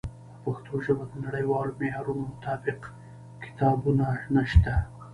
په 0.31 0.35
پښتو 0.43 0.73
ژبه 0.85 1.03
د 1.07 1.13
نړیوالو 1.25 1.77
معیارونو 1.79 2.23
مطابق 2.33 2.79
کتابونه 3.43 4.05
نشته. 4.35 4.73